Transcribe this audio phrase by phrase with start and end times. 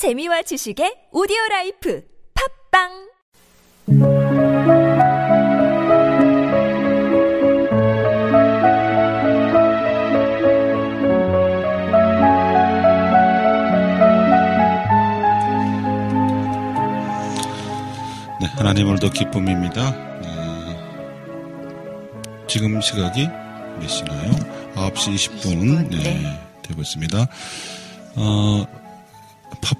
[0.00, 2.02] 재미와 지식의 오디오 라이프
[2.32, 2.88] 팝빵
[18.40, 19.90] 네, 하나님 오늘도 기쁨입니다.
[20.22, 20.78] 네,
[22.46, 23.28] 지금 시각이
[23.80, 24.30] 몇 시나요?
[24.76, 27.26] 9시 20분 네, 되고 있습니다.
[28.16, 28.66] 어,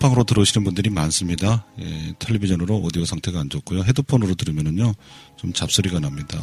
[0.00, 1.66] 팟빵으로 들어오시는 분들이 많습니다.
[1.80, 3.82] 예, 텔레비전으로 오디오 상태가 안 좋고요.
[3.84, 4.94] 헤드폰으로 들으면은요,
[5.36, 6.38] 좀 잡소리가 납니다.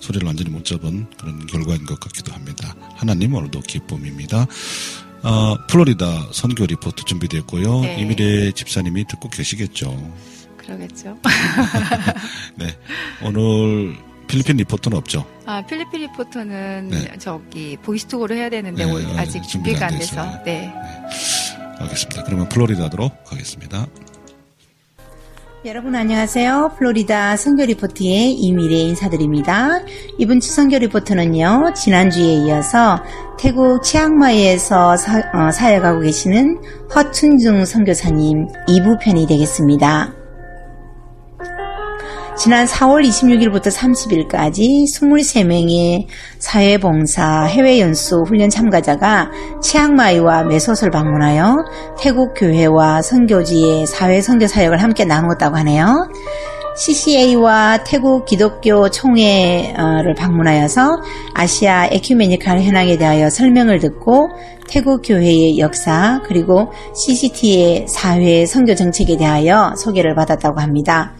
[0.00, 2.74] 소리를 완전히 못 잡은 그런 결과인 것 같기도 합니다.
[2.96, 4.46] 하나님 오늘도 기쁨입니다.
[5.22, 7.80] 어, 플로리다 선교 리포트 준비됐고요.
[7.82, 8.00] 네.
[8.00, 10.14] 이미례 집사님이 듣고 계시겠죠.
[10.56, 11.18] 그러겠죠.
[12.56, 12.74] 네.
[13.22, 13.96] 오늘
[14.28, 15.26] 필리핀 리포트는 없죠.
[15.46, 17.18] 아, 필리핀 리포터는 네.
[17.18, 19.98] 저기 보이스톡으로 해야 되는데 네, 오- 네, 아직 준비가 안.
[19.98, 20.42] 돼서.
[20.44, 20.72] 네.
[21.80, 22.24] 알겠습니다.
[22.24, 23.86] 그러면 플로리다로 가겠습니다.
[25.64, 26.76] 여러분 안녕하세요.
[26.78, 29.80] 플로리다 선교 리포트의 이미래 인사드립니다.
[30.16, 33.02] 이번 주 선교 리포트는요, 지난주에 이어서
[33.38, 36.62] 태국 치앙마이에서 사, 어, 사역하고 계시는
[36.94, 40.17] 허춘중 선교사님 2부 편이 되겠습니다.
[42.38, 46.06] 지난 4월 26일부터 30일까지 23명의
[46.38, 49.28] 사회봉사 해외연수 훈련 참가자가
[49.60, 51.56] 치앙마이와 메소스를 방문하여
[51.98, 56.08] 태국 교회와 선교지의 사회 선교 사역을 함께 나누었다고 하네요.
[56.76, 61.02] CCA와 태국 기독교 총회를 방문하여서
[61.34, 64.28] 아시아 에큐메니칼 현황에 대하여 설명을 듣고
[64.68, 71.14] 태국 교회의 역사 그리고 CCT의 사회 선교 정책에 대하여 소개를 받았다고 합니다.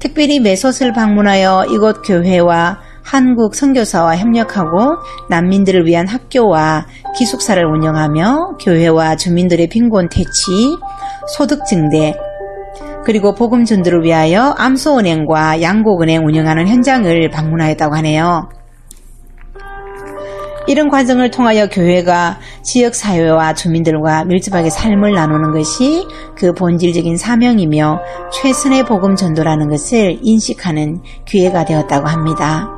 [0.00, 4.96] 특별히 메소스를 방문하여 이곳 교회와 한국 선교사와 협력하고
[5.28, 10.76] 난민들을 위한 학교와 기숙사를 운영하며 교회와 주민들의 빈곤 퇴치,
[11.36, 12.14] 소득 증대,
[13.04, 18.48] 그리고 복음 전도를 위하여 암소은행과 양곡은행 운영하는 현장을 방문하였다고 하네요.
[20.66, 26.06] 이런 과정을 통하여 교회가 지역 사회와 주민들과 밀접하게 삶을 나누는 것이
[26.36, 28.00] 그 본질적인 사명이며
[28.32, 32.68] 최선의 복음 전도라는 것을 인식하는 기회가 되었다고 합니다.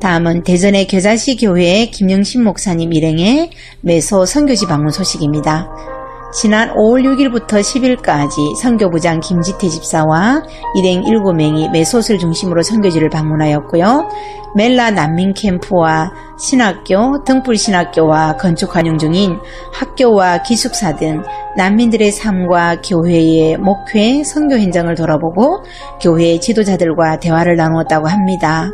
[0.00, 3.50] 다음은 대전의 겨자시 교회의 김영신 목사님 일행의
[3.80, 5.93] 매소 선교지 방문 소식입니다.
[6.34, 10.42] 지난 5월 6일부터 10일까지 선교부장 김지태 집사와
[10.76, 14.08] 일행 7명이 메소스를 중심으로 선교지를 방문하였고요.
[14.56, 19.38] 멜라 난민 캠프와 신학교, 등불 신학교와 건축 활용 중인
[19.72, 21.22] 학교와 기숙사 등
[21.56, 25.62] 난민들의 삶과 교회의 목회, 선교 현장을 돌아보고
[26.02, 28.70] 교회의 지도자들과 대화를 나누었다고 합니다.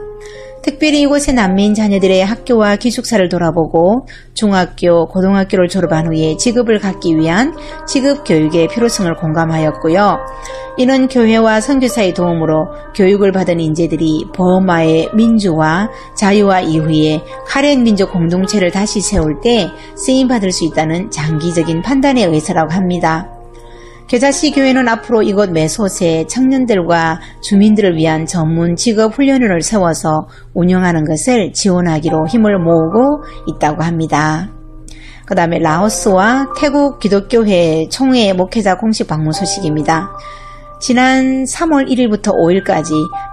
[0.62, 7.56] 특별히 이곳의 난민 자녀들의 학교와 기숙사를 돌아보고 중학교, 고등학교를 졸업한 후에 직업을 갖기 위한
[7.86, 10.18] 직업 교육의 필요성을 공감하였고요.
[10.76, 19.00] 이는 교회와 선교사의 도움으로 교육을 받은 인재들이 버마의 민주화, 자유화 이후에 카렌 민족 공동체를 다시
[19.00, 23.39] 세울 때 쓰임 받을 수 있다는 장기적인 판단에 의해서라고 합니다.
[24.10, 32.26] 겨자시 교회는 앞으로 이곳 메소세 청년들과 주민들을 위한 전문 직업 훈련원을 세워서 운영하는 것을 지원하기로
[32.26, 34.50] 힘을 모으고 있다고 합니다.
[35.26, 40.10] 그 다음에 라오스와 태국 기독교회 총회 목회자 공식 방문 소식입니다.
[40.80, 42.90] 지난 3월 1일부터 5일까지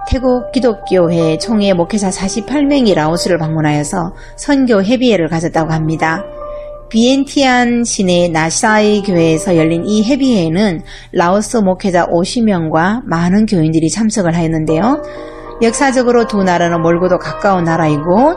[0.08, 6.22] 태국 기독교회 총회 목회자 48명이 라오스를 방문하여서 선교 회비회를 가졌다고 합니다.
[6.88, 10.82] 비엔티안 시내 나사이 교회에서 열린 이 회비회에는
[11.12, 15.02] 라오스 목회자 50명과 많은 교인들이 참석을 하였는데요.
[15.60, 18.36] 역사적으로 두 나라는 멀고도 가까운 나라이고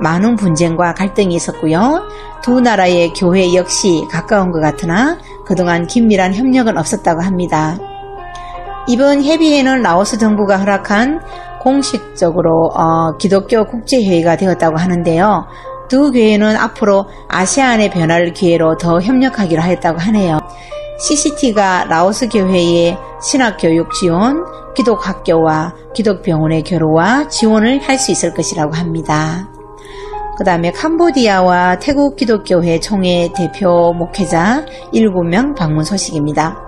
[0.00, 2.02] 많은 분쟁과 갈등이 있었고요.
[2.42, 7.78] 두 나라의 교회 역시 가까운 것 같으나 그동안 긴밀한 협력은 없었다고 합니다.
[8.88, 11.20] 이번 회비회는 라오스 정부가 허락한
[11.60, 15.46] 공식적으로 어, 기독교 국제회의가 되었다고 하는데요.
[15.92, 20.38] 두 교회는 앞으로 아시안의 변화를 기회로 더 협력하기로 하였다고 하네요.
[20.98, 24.42] CCT가 라오스 교회의 신학교육 지원,
[24.72, 29.50] 기독학교와 기독병원의 교류와 지원을 할 수 있을 것이라고 합니다.
[30.38, 34.64] 그 다음에 캄보디아와 태국 기독교회 총회 대표 목회자
[34.94, 36.61] 7명 방문 소식입니다.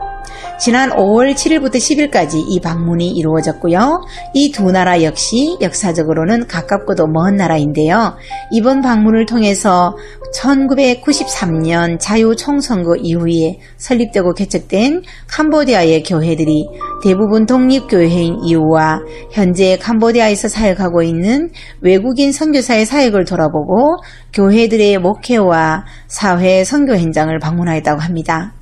[0.58, 4.02] 지난 5월 7일부터 10일까지 이 방문이 이루어졌고요.
[4.32, 8.14] 이 두 나라 역시 역사적으로는 가깝고도 먼 나라인데요.
[8.52, 9.96] 이번 방문을 통해서
[10.34, 16.66] 1993년 자유 총선거 이후에 설립되고 개척된 캄보디아의 교회들이
[17.02, 19.00] 대부분 독립교회인 이유와
[19.32, 21.50] 현재 캄보디아에서 사역하고 있는
[21.80, 23.96] 외국인 선교사의 사역을 돌아보고
[24.32, 28.54] 교회들의 목회와 사회 선교 현장을 방문하였다고 합니다.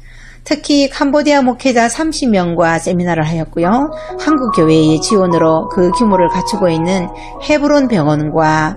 [0.44, 3.92] 특히 캄보디아 목회자 30명과 세미나를 하였고요.
[4.18, 7.08] 한국 교회의 지원으로 그 규모를 갖추고 있는
[7.48, 8.76] 헤브론 병원과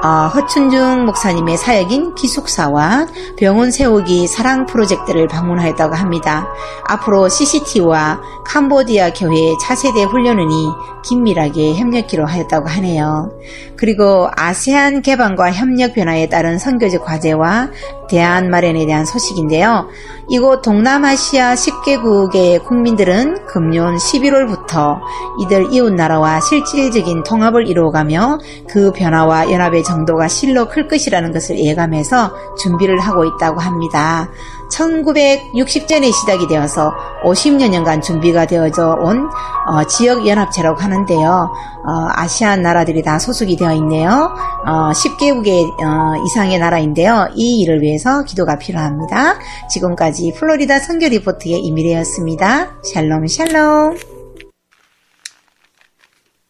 [0.00, 6.46] 어, 허춘중 목사님의 사역인 기숙사와 병원 세우기 사랑 프로젝트를 방문하였다고 합니다.
[6.86, 10.68] 앞으로 CCT와 캄보디아 교회의 차세대 훈련은이
[11.04, 13.30] 긴밀하게 협력기로 하였다고 하네요.
[13.76, 17.70] 그리고 아세안 개방과 협력 변화에 따른 선교적 과제와
[18.08, 19.88] 대안 마련에 대한 소식인데요.
[20.28, 24.98] 이곳 동남아시아 10개국의 국민들은 금년 11월부터
[25.42, 32.56] 이들 이웃 나라와 실질적인 통합을 이루어가며 그 변화와 연합의 정도가 실로 클 것이라는 것을 예감해서
[32.56, 34.28] 준비를 하고 있다고 합니다.
[34.70, 36.92] 1960년에 시작이 되어서
[37.24, 39.28] 50여 년간 준비가 되어져 온
[39.66, 41.52] 어, 지역연합체라고 하는데요.
[41.86, 44.34] 어, 아시안 나라들이 다 소속이 되어 있네요.
[44.66, 47.28] 어, 10개국의 어, 이상의 나라인데요.
[47.34, 49.38] 이 일을 위해서 기도가 필요합니다.
[49.70, 52.82] 지금까지 플로리다 선교 리포트의 이미래였습니다.
[52.82, 54.17] 샬롬 샬롬.